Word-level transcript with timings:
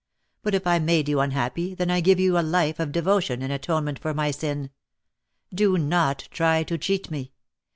But 0.41 0.55
if 0.55 0.65
I 0.65 0.79
made 0.79 1.07
you 1.07 1.19
unhappy 1.19 1.75
then 1.75 1.91
I 1.91 1.99
can 1.99 2.05
give 2.05 2.19
you 2.19 2.35
a 2.35 2.41
life 2.41 2.79
of 2.79 2.91
devotion 2.91 3.43
in 3.43 3.51
atonement 3.51 3.99
for 3.99 4.15
my 4.15 4.31
sin. 4.31 4.71
Do 5.53 5.77
not 5.77 6.27
try 6.31 6.63
to 6.63 6.79
cheat 6.79 7.11
me. 7.11 7.33